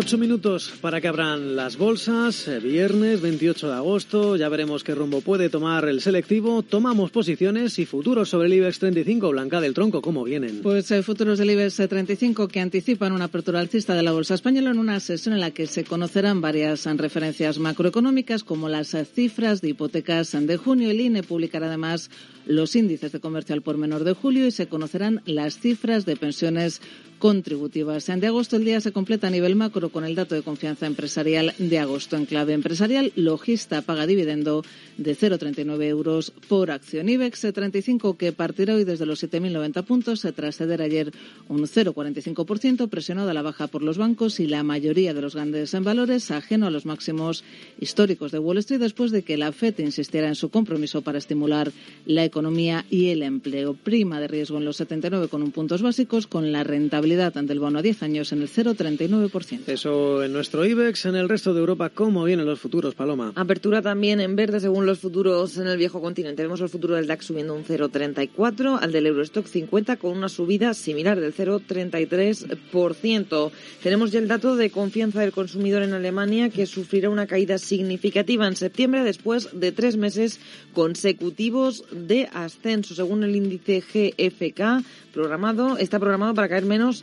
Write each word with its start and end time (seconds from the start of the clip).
Ocho 0.00 0.16
minutos 0.16 0.72
para 0.80 1.00
que 1.00 1.08
abran 1.08 1.56
las 1.56 1.76
bolsas. 1.76 2.46
Eh, 2.46 2.60
viernes 2.60 3.20
28 3.20 3.66
de 3.66 3.74
agosto. 3.74 4.36
Ya 4.36 4.48
veremos 4.48 4.84
qué 4.84 4.94
rumbo 4.94 5.22
puede 5.22 5.50
tomar 5.50 5.88
el 5.88 6.00
selectivo. 6.00 6.62
Tomamos 6.62 7.10
posiciones 7.10 7.80
y 7.80 7.84
futuros 7.84 8.28
sobre 8.28 8.46
el 8.46 8.54
IBEX 8.54 8.78
35. 8.78 9.28
Blanca 9.30 9.60
del 9.60 9.74
Tronco, 9.74 10.00
¿cómo 10.00 10.22
vienen? 10.22 10.60
Pues 10.62 10.88
eh, 10.92 11.02
futuros 11.02 11.40
del 11.40 11.50
IBEX 11.50 11.88
35 11.88 12.46
que 12.46 12.60
anticipan 12.60 13.10
una 13.10 13.24
apertura 13.24 13.58
alcista 13.58 13.96
de 13.96 14.04
la 14.04 14.12
bolsa 14.12 14.34
española 14.34 14.70
en 14.70 14.78
una 14.78 15.00
sesión 15.00 15.34
en 15.34 15.40
la 15.40 15.50
que 15.50 15.66
se 15.66 15.82
conocerán 15.82 16.40
varias 16.40 16.84
referencias 16.96 17.58
macroeconómicas 17.58 18.44
como 18.44 18.68
las 18.68 18.94
cifras 19.12 19.62
de 19.62 19.70
hipotecas 19.70 20.30
de 20.30 20.56
junio. 20.58 20.92
El 20.92 21.00
INE 21.00 21.24
publicará 21.24 21.66
además 21.66 22.08
los 22.46 22.76
índices 22.76 23.10
de 23.10 23.18
comercio 23.18 23.52
al 23.52 23.62
por 23.62 23.78
menor 23.78 24.04
de 24.04 24.12
julio 24.12 24.46
y 24.46 24.52
se 24.52 24.68
conocerán 24.68 25.22
las 25.26 25.58
cifras 25.58 26.06
de 26.06 26.14
pensiones 26.14 26.82
contributivas. 27.18 28.06
De 28.06 28.26
agosto 28.26 28.56
el 28.56 28.64
día 28.64 28.80
se 28.80 28.92
completa 28.92 29.26
a 29.26 29.30
nivel 29.30 29.56
macro 29.56 29.90
con 29.90 30.04
el 30.04 30.14
dato 30.14 30.34
de 30.34 30.42
confianza 30.42 30.86
empresarial 30.86 31.54
de 31.58 31.78
agosto. 31.78 32.16
En 32.16 32.26
clave 32.26 32.52
empresarial, 32.52 33.12
Logista 33.16 33.82
paga 33.82 34.06
dividendo 34.06 34.64
de 34.96 35.16
0,39 35.16 35.84
euros 35.84 36.32
por 36.48 36.70
acción. 36.70 37.08
IBEX 37.08 37.46
35 37.52 38.16
que 38.16 38.32
partirá 38.32 38.74
hoy 38.74 38.84
desde 38.84 39.06
los 39.06 39.22
7.090 39.22 39.84
puntos 39.84 40.26
tras 40.34 40.56
ceder 40.56 40.82
ayer 40.82 41.12
un 41.48 41.62
0,45% 41.62 42.88
presionado 42.88 43.30
a 43.30 43.34
la 43.34 43.42
baja 43.42 43.66
por 43.66 43.82
los 43.82 43.98
bancos 43.98 44.40
y 44.40 44.46
la 44.46 44.62
mayoría 44.62 45.14
de 45.14 45.22
los 45.22 45.34
grandes 45.34 45.74
en 45.74 45.84
valores 45.84 46.30
ajeno 46.30 46.66
a 46.66 46.70
los 46.70 46.86
máximos 46.86 47.44
históricos 47.80 48.32
de 48.32 48.38
Wall 48.38 48.58
Street 48.58 48.80
después 48.80 49.10
de 49.10 49.22
que 49.22 49.36
la 49.36 49.52
FED 49.52 49.78
insistiera 49.80 50.28
en 50.28 50.34
su 50.34 50.50
compromiso 50.50 51.02
para 51.02 51.18
estimular 51.18 51.72
la 52.06 52.24
economía 52.24 52.84
y 52.90 53.08
el 53.08 53.22
empleo. 53.22 53.74
Prima 53.74 54.20
de 54.20 54.28
riesgo 54.28 54.58
en 54.58 54.64
los 54.64 54.76
79 54.76 55.28
con 55.28 55.42
un 55.42 55.52
puntos 55.52 55.82
básicos 55.82 56.26
con 56.26 56.52
la 56.52 56.64
rentabilidad 56.64 57.07
ante 57.16 57.52
el 57.52 57.60
bono 57.60 57.78
a 57.78 57.82
10 57.82 58.02
años 58.02 58.32
en 58.32 58.42
el 58.42 58.48
0,39%. 58.48 59.68
Eso 59.68 60.22
en 60.22 60.32
nuestro 60.32 60.64
IBEX, 60.64 61.06
en 61.06 61.16
el 61.16 61.28
resto 61.28 61.54
de 61.54 61.60
Europa, 61.60 61.90
¿cómo 61.90 62.24
vienen 62.24 62.44
los 62.44 62.60
futuros, 62.60 62.94
Paloma? 62.94 63.32
Apertura 63.34 63.80
también 63.80 64.20
en 64.20 64.36
verde 64.36 64.60
según 64.60 64.84
los 64.84 64.98
futuros 64.98 65.56
en 65.56 65.68
el 65.68 65.78
viejo 65.78 66.02
continente. 66.02 66.42
Vemos 66.42 66.60
el 66.60 66.68
futuro 66.68 66.96
del 66.96 67.06
DAX 67.06 67.24
subiendo 67.24 67.54
un 67.54 67.64
0,34, 67.64 68.78
al 68.80 68.92
del 68.92 69.06
Eurostock 69.06 69.46
50 69.46 69.96
con 69.96 70.16
una 70.16 70.28
subida 70.28 70.74
similar 70.74 71.18
del 71.18 71.34
0,33%. 71.34 73.50
Tenemos 73.82 74.12
ya 74.12 74.18
el 74.18 74.28
dato 74.28 74.56
de 74.56 74.70
confianza 74.70 75.20
del 75.20 75.32
consumidor 75.32 75.82
en 75.82 75.94
Alemania 75.94 76.50
que 76.50 76.66
sufrirá 76.66 77.08
una 77.08 77.26
caída 77.26 77.56
significativa 77.58 78.46
en 78.46 78.56
septiembre 78.56 79.02
después 79.02 79.48
de 79.58 79.72
tres 79.72 79.96
meses 79.96 80.40
consecutivos 80.74 81.84
de 81.90 82.28
ascenso. 82.32 82.94
Según 82.94 83.24
el 83.24 83.34
índice 83.34 83.80
GFK, 83.80 84.84
programado, 85.12 85.78
está 85.78 85.98
programado 85.98 86.34
para 86.34 86.48
caer 86.48 86.64
menos 86.64 86.97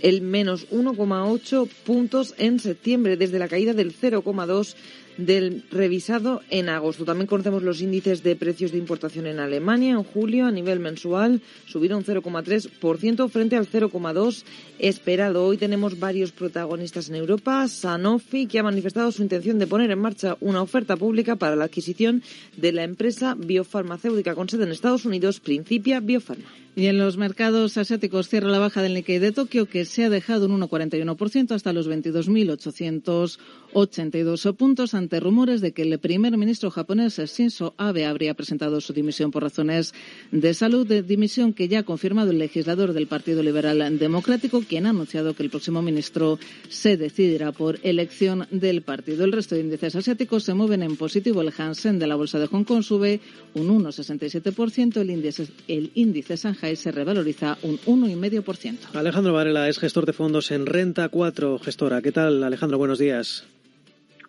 el 0.00 0.22
menos 0.22 0.68
1,8 0.70 1.68
puntos 1.84 2.34
en 2.38 2.58
septiembre, 2.58 3.16
desde 3.16 3.38
la 3.38 3.48
caída 3.48 3.72
del 3.74 3.94
0,2 3.94 4.74
del 5.16 5.64
revisado 5.70 6.40
en 6.50 6.68
agosto. 6.68 7.04
También 7.04 7.26
conocemos 7.26 7.62
los 7.62 7.80
índices 7.80 8.22
de 8.22 8.36
precios 8.36 8.72
de 8.72 8.78
importación 8.78 9.26
en 9.26 9.40
Alemania. 9.40 9.90
En 9.90 10.04
julio, 10.04 10.46
a 10.46 10.50
nivel 10.50 10.80
mensual, 10.80 11.42
subieron 11.66 12.04
0,3% 12.04 13.28
frente 13.28 13.56
al 13.56 13.68
0,2% 13.68 14.44
esperado. 14.78 15.44
Hoy 15.44 15.58
tenemos 15.58 15.98
varios 15.98 16.32
protagonistas 16.32 17.08
en 17.08 17.16
Europa. 17.16 17.68
Sanofi, 17.68 18.46
que 18.46 18.58
ha 18.58 18.62
manifestado 18.62 19.12
su 19.12 19.22
intención 19.22 19.58
de 19.58 19.66
poner 19.66 19.90
en 19.90 19.98
marcha 19.98 20.36
una 20.40 20.62
oferta 20.62 20.96
pública 20.96 21.36
para 21.36 21.56
la 21.56 21.64
adquisición 21.64 22.22
de 22.56 22.72
la 22.72 22.84
empresa 22.84 23.34
biofarmacéutica 23.34 24.34
con 24.34 24.48
sede 24.48 24.64
en 24.64 24.72
Estados 24.72 25.04
Unidos, 25.04 25.40
Principia 25.40 26.00
Biofarma. 26.00 26.61
Y 26.74 26.86
en 26.86 26.96
los 26.96 27.18
mercados 27.18 27.76
asiáticos 27.76 28.30
cierra 28.30 28.48
la 28.48 28.58
baja 28.58 28.80
del 28.80 28.94
Nikkei 28.94 29.18
de 29.18 29.30
Tokio, 29.30 29.66
que 29.66 29.84
se 29.84 30.04
ha 30.04 30.10
dejado 30.10 30.46
un 30.46 30.58
1,41% 30.58 31.50
hasta 31.50 31.74
los 31.74 31.86
22.882 31.86 34.56
puntos 34.56 34.94
ante 34.94 35.20
rumores 35.20 35.60
de 35.60 35.72
que 35.72 35.82
el 35.82 35.98
primer 35.98 36.38
ministro 36.38 36.70
japonés 36.70 37.18
Shinzo 37.18 37.74
Abe 37.76 38.06
habría 38.06 38.32
presentado 38.32 38.80
su 38.80 38.94
dimisión 38.94 39.30
por 39.30 39.42
razones 39.42 39.92
de 40.30 40.54
salud, 40.54 40.86
de 40.86 41.02
dimisión 41.02 41.52
que 41.52 41.68
ya 41.68 41.80
ha 41.80 41.82
confirmado 41.82 42.30
el 42.30 42.38
legislador 42.38 42.94
del 42.94 43.06
Partido 43.06 43.42
Liberal 43.42 43.98
Democrático, 43.98 44.62
quien 44.66 44.86
ha 44.86 44.90
anunciado 44.90 45.34
que 45.34 45.42
el 45.42 45.50
próximo 45.50 45.82
ministro 45.82 46.38
se 46.70 46.96
decidirá 46.96 47.52
por 47.52 47.80
elección 47.82 48.46
del 48.50 48.80
partido. 48.80 49.26
El 49.26 49.32
resto 49.32 49.56
de 49.56 49.60
índices 49.60 49.94
asiáticos 49.94 50.44
se 50.44 50.54
mueven 50.54 50.82
en 50.82 50.96
positivo. 50.96 51.42
El 51.42 51.52
Hansen 51.54 51.98
de 51.98 52.06
la 52.06 52.16
Bolsa 52.16 52.38
de 52.38 52.46
Hong 52.46 52.64
Kong 52.64 52.82
sube 52.82 53.20
un 53.52 53.68
1,67%, 53.68 55.02
el 55.02 55.10
índice, 55.10 55.48
el 55.68 55.90
índice 55.94 56.38
Shanghai 56.62 56.76
se 56.76 56.92
revaloriza 56.92 57.58
un 57.62 57.76
1,5%. 57.78 58.94
Alejandro 58.94 59.32
Varela 59.32 59.68
es 59.68 59.80
gestor 59.80 60.06
de 60.06 60.12
fondos 60.12 60.52
en 60.52 60.66
Renta 60.66 61.08
4, 61.08 61.58
gestora. 61.58 62.00
¿Qué 62.02 62.12
tal, 62.12 62.42
Alejandro? 62.44 62.78
Buenos 62.78 63.00
días. 63.00 63.48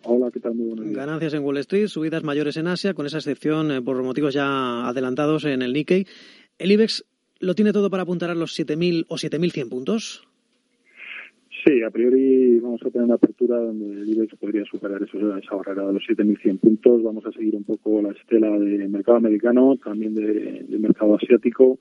Hola, 0.02 0.30
¿qué 0.32 0.40
tal? 0.40 0.54
Muy 0.54 0.66
buenos 0.66 0.84
días. 0.84 0.96
Ganancias 0.96 1.34
en 1.34 1.44
Wall 1.44 1.58
Street, 1.58 1.86
subidas 1.86 2.24
mayores 2.24 2.56
en 2.56 2.66
Asia, 2.66 2.92
con 2.92 3.06
esa 3.06 3.18
excepción 3.18 3.70
eh, 3.70 3.80
por 3.80 4.02
motivos 4.02 4.34
ya 4.34 4.88
adelantados 4.88 5.44
en 5.44 5.62
el 5.62 5.72
Nikkei. 5.72 6.06
¿El 6.58 6.72
IBEX 6.72 7.04
lo 7.38 7.54
tiene 7.54 7.72
todo 7.72 7.88
para 7.88 8.02
apuntar 8.02 8.30
a 8.30 8.34
los 8.34 8.58
7.000 8.58 9.06
o 9.08 9.14
7.100 9.14 9.68
puntos? 9.68 10.26
Sí, 11.64 11.82
a 11.82 11.90
priori 11.90 12.58
vamos 12.58 12.82
a 12.84 12.90
tener 12.90 13.04
una 13.04 13.14
apertura 13.14 13.58
donde 13.58 14.02
el 14.02 14.08
IBEX 14.08 14.34
podría 14.34 14.64
superar 14.64 15.00
eso, 15.00 15.18
esa 15.38 15.54
barrera 15.54 15.86
de 15.86 15.92
los 15.92 16.02
7.100 16.02 16.58
puntos. 16.58 17.00
Vamos 17.00 17.24
a 17.26 17.30
seguir 17.30 17.54
un 17.54 17.64
poco 17.64 18.02
la 18.02 18.10
estela 18.10 18.50
del 18.58 18.88
mercado 18.88 19.18
americano, 19.18 19.76
también 19.82 20.16
del 20.16 20.66
de 20.68 20.78
mercado 20.80 21.14
asiático 21.14 21.78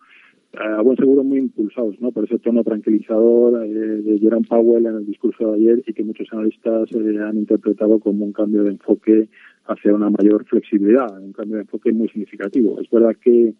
a 0.59 0.81
buen 0.81 0.97
seguro 0.97 1.23
muy 1.23 1.39
impulsados 1.39 1.99
¿no? 1.99 2.11
por 2.11 2.25
ese 2.25 2.37
tono 2.37 2.63
tranquilizador 2.63 3.65
eh, 3.65 3.69
de 3.69 4.19
Jerome 4.19 4.45
Powell 4.47 4.85
en 4.85 4.97
el 4.97 5.05
discurso 5.05 5.51
de 5.51 5.55
ayer 5.55 5.83
y 5.85 5.93
que 5.93 6.03
muchos 6.03 6.27
analistas 6.31 6.89
eh, 6.91 7.19
han 7.19 7.37
interpretado 7.37 7.99
como 7.99 8.23
un 8.25 8.33
cambio 8.33 8.63
de 8.63 8.71
enfoque 8.71 9.29
hacia 9.65 9.95
una 9.95 10.09
mayor 10.09 10.45
flexibilidad, 10.45 11.19
un 11.19 11.33
cambio 11.33 11.55
de 11.55 11.61
enfoque 11.63 11.91
muy 11.91 12.07
significativo. 12.09 12.79
Es 12.79 12.89
verdad 12.89 13.15
que, 13.19 13.55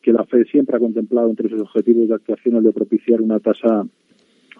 que 0.00 0.12
la 0.12 0.24
Fed 0.24 0.44
siempre 0.46 0.76
ha 0.76 0.80
contemplado 0.80 1.28
entre 1.30 1.48
sus 1.48 1.62
objetivos 1.62 2.08
de 2.08 2.14
actuación 2.14 2.56
el 2.56 2.62
de 2.62 2.72
propiciar 2.72 3.20
una 3.20 3.40
tasa 3.40 3.84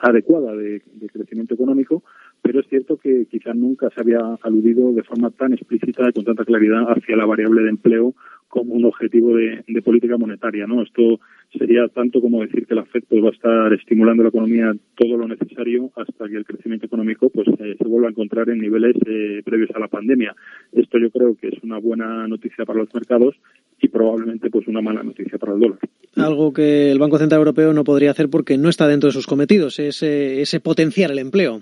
adecuada 0.00 0.54
de, 0.54 0.82
crecimiento 1.12 1.54
económico, 1.54 2.02
pero 2.42 2.60
es 2.60 2.66
cierto 2.68 2.96
que 2.96 3.26
quizás 3.26 3.56
nunca 3.56 3.88
se 3.90 4.00
había 4.00 4.20
aludido 4.42 4.92
de 4.92 5.02
forma 5.02 5.30
tan 5.30 5.52
explícita 5.52 6.08
y 6.08 6.12
con 6.12 6.24
tanta 6.24 6.44
claridad 6.44 6.84
hacia 6.88 7.16
la 7.16 7.24
variable 7.24 7.62
de 7.62 7.70
empleo 7.70 8.14
como 8.56 8.74
un 8.74 8.86
objetivo 8.86 9.36
de, 9.36 9.82
política 9.82 10.16
monetaria, 10.16 10.66
¿no? 10.66 10.82
Esto 10.82 11.20
sería 11.56 11.86
tanto 11.88 12.22
como 12.22 12.40
decir 12.40 12.66
que 12.66 12.74
la 12.74 12.86
Fed 12.86 13.02
pues, 13.06 13.22
va 13.22 13.28
a 13.28 13.32
estar 13.32 13.72
estimulando 13.74 14.22
la 14.22 14.30
economía 14.30 14.72
todo 14.96 15.18
lo 15.18 15.28
necesario 15.28 15.90
hasta 15.94 16.26
que 16.26 16.36
el 16.36 16.46
crecimiento 16.46 16.86
económico 16.86 17.28
pues 17.28 17.46
eh, 17.60 17.76
se 17.78 17.84
vuelva 17.86 18.08
a 18.08 18.10
encontrar 18.12 18.48
en 18.48 18.58
niveles 18.58 18.96
eh, 19.06 19.42
previos 19.44 19.70
a 19.74 19.78
la 19.78 19.88
pandemia. 19.88 20.34
Esto 20.72 20.98
yo 20.98 21.10
creo 21.10 21.36
que 21.36 21.48
es 21.48 21.62
una 21.62 21.78
buena 21.78 22.26
noticia 22.26 22.64
para 22.64 22.78
los 22.78 22.94
mercados 22.94 23.34
y 23.78 23.88
probablemente 23.88 24.48
pues 24.48 24.66
una 24.68 24.80
mala 24.80 25.02
noticia 25.02 25.38
para 25.38 25.52
el 25.52 25.60
dólar. 25.60 25.78
Algo 26.16 26.54
que 26.54 26.90
el 26.90 26.98
Banco 26.98 27.18
Central 27.18 27.40
Europeo 27.40 27.74
no 27.74 27.84
podría 27.84 28.12
hacer 28.12 28.30
porque 28.30 28.56
no 28.56 28.70
está 28.70 28.88
dentro 28.88 29.08
de 29.08 29.12
sus 29.12 29.26
cometidos, 29.26 29.78
ese, 29.78 30.40
ese 30.40 30.60
potenciar 30.60 31.10
el 31.10 31.18
empleo. 31.18 31.60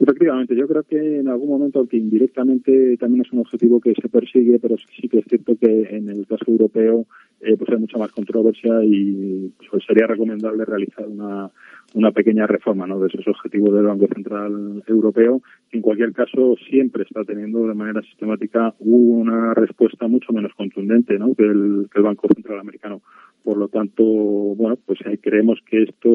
Efectivamente, 0.00 0.54
yo 0.54 0.68
creo 0.68 0.84
que 0.84 1.18
en 1.18 1.28
algún 1.28 1.48
momento, 1.48 1.80
aunque 1.80 1.96
indirectamente 1.96 2.96
también 2.98 3.24
es 3.24 3.32
un 3.32 3.40
objetivo 3.40 3.80
que 3.80 3.94
se 4.00 4.08
persigue, 4.08 4.60
pero 4.60 4.76
sí 4.76 5.08
que 5.08 5.18
es 5.18 5.24
cierto 5.28 5.56
que 5.56 5.88
en 5.90 6.08
el 6.08 6.24
caso 6.24 6.44
europeo 6.46 7.06
eh, 7.40 7.56
pues 7.56 7.70
hay 7.70 7.78
mucha 7.78 7.98
más 7.98 8.12
controversia 8.12 8.80
y 8.84 9.52
pues 9.70 9.84
sería 9.84 10.06
recomendable 10.06 10.64
realizar 10.64 11.06
una, 11.06 11.50
una 11.94 12.12
pequeña 12.12 12.46
reforma 12.46 12.86
¿no? 12.86 13.00
de 13.00 13.08
esos 13.08 13.26
objetivos 13.26 13.74
del 13.74 13.86
Banco 13.86 14.06
Central 14.12 14.82
Europeo, 14.86 15.42
que 15.70 15.78
en 15.78 15.82
cualquier 15.82 16.12
caso 16.12 16.54
siempre 16.68 17.02
está 17.02 17.24
teniendo 17.24 17.66
de 17.66 17.74
manera 17.74 18.02
sistemática 18.02 18.74
una 18.78 19.54
respuesta 19.54 20.06
mucho 20.06 20.32
menos 20.32 20.52
contundente 20.54 21.18
¿no? 21.18 21.34
que, 21.34 21.44
el, 21.44 21.88
que 21.92 21.98
el 21.98 22.04
Banco 22.04 22.28
Central 22.34 22.60
Americano. 22.60 23.02
Por 23.48 23.56
lo 23.56 23.68
tanto, 23.68 24.04
bueno, 24.04 24.76
pues 24.84 24.98
eh, 25.06 25.18
creemos 25.22 25.58
que 25.64 25.84
esto 25.84 26.10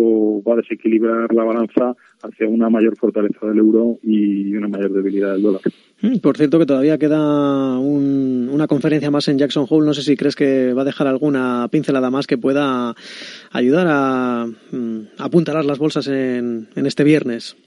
va 0.47 0.53
a 0.53 0.57
desequilibrar 0.57 1.33
la 1.33 1.44
balanza 1.44 1.95
hacia 2.21 2.47
una 2.47 2.69
mayor 2.69 2.95
fortaleza 2.95 3.47
del 3.47 3.57
euro 3.57 3.97
y 4.03 4.53
una 4.53 4.68
mayor 4.68 4.94
debilidad 4.94 5.33
del 5.33 5.41
dólar. 5.41 5.62
Mm, 6.03 6.19
por 6.19 6.38
cierto, 6.38 6.59
que 6.59 6.68
todavía 6.68 7.00
queda 7.00 7.80
una 7.80 8.68
conferencia 8.68 9.09
más 9.09 9.27
en 9.30 9.39
Jackson 9.39 9.65
Hole. 9.68 9.88
No 9.88 9.95
sé 9.95 10.03
si 10.03 10.15
crees 10.15 10.35
que 10.35 10.74
va 10.74 10.83
a 10.83 10.85
dejar 10.85 11.07
alguna 11.07 11.68
pincelada 11.71 12.12
más 12.12 12.27
que 12.27 12.38
pueda 12.38 12.94
ayudar 13.50 13.88
a, 13.89 14.45
mm, 14.71 15.00
apuntalar 15.18 15.65
las 15.65 15.80
bolsas 15.80 16.07
en, 16.09 16.68
este 16.75 17.03
viernes. 17.03 17.57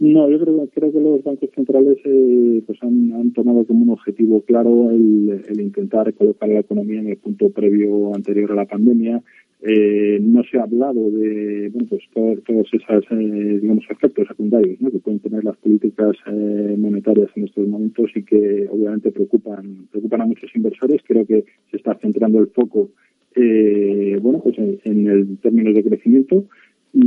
No, 0.00 0.30
yo 0.30 0.40
creo, 0.40 0.66
creo 0.74 0.92
que 0.92 0.98
los 0.98 1.22
bancos 1.22 1.50
centrales 1.54 1.98
eh, 2.06 2.62
pues 2.66 2.82
han, 2.82 3.32
tomado 3.32 3.66
como 3.66 3.82
un 3.82 3.90
objetivo 3.90 4.40
claro 4.40 4.90
el, 4.90 5.44
el, 5.46 5.60
intentar 5.60 6.14
colocar 6.14 6.48
la 6.48 6.60
economía 6.60 7.00
en 7.00 7.08
el 7.08 7.18
punto 7.18 7.50
previo 7.50 8.14
anterior 8.14 8.50
a 8.50 8.54
la 8.54 8.64
pandemia. 8.64 9.22
Eh, 9.60 10.18
no 10.22 10.42
se 10.42 10.58
ha 10.58 10.62
hablado 10.62 11.10
de 11.10 11.68
bueno, 11.68 11.86
pues 11.90 12.02
todos, 12.14 12.66
esos 12.72 13.04
eh, 13.10 13.58
digamos 13.60 13.84
efectos 13.90 14.26
secundarios 14.26 14.78
que 14.78 14.98
pueden 15.00 15.20
tener 15.20 15.44
las 15.44 15.58
políticas 15.58 16.16
eh, 16.28 16.76
monetarias 16.78 17.28
en 17.34 17.44
estos 17.44 17.68
momentos 17.68 18.10
y 18.14 18.22
que 18.22 18.68
obviamente 18.70 19.12
preocupan 19.12 19.86
preocupan 19.90 20.22
a 20.22 20.26
muchos 20.26 20.50
inversores. 20.56 21.02
Creo 21.06 21.26
que 21.26 21.44
se 21.70 21.76
está 21.76 21.94
centrando 21.96 22.38
el 22.38 22.46
foco 22.46 22.88
eh, 23.36 24.18
bueno 24.22 24.40
pues 24.42 24.56
en, 24.56 24.80
en 24.84 25.06
el 25.08 25.38
términos 25.40 25.74
de 25.74 25.84
crecimiento 25.84 26.46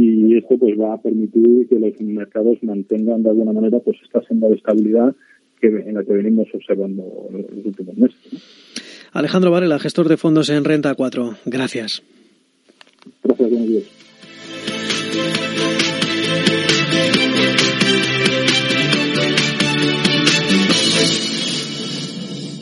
y 0.03 0.37
esto 0.37 0.57
pues 0.57 0.79
va 0.79 0.95
a 0.95 1.01
permitir 1.01 1.67
que 1.67 1.79
los 1.79 1.99
mercados 2.01 2.57
mantengan 2.61 3.23
de 3.23 3.29
alguna 3.29 3.53
manera 3.53 3.79
pues 3.79 3.97
esta 4.03 4.21
senda 4.23 4.47
de 4.49 4.55
estabilidad 4.55 5.15
que, 5.59 5.67
en 5.67 5.93
la 5.93 6.03
que 6.03 6.13
venimos 6.13 6.47
observando 6.53 7.03
los 7.31 7.65
últimos 7.65 7.97
meses. 7.97 8.17
Alejandro 9.13 9.51
Varela, 9.51 9.79
gestor 9.79 10.09
de 10.09 10.17
fondos 10.17 10.49
en 10.49 10.63
Renta 10.65 10.93
4. 10.95 11.35
Gracias. 11.45 12.03
Gracias, 13.23 13.49
buenos 13.49 13.67
días. 13.67 14.02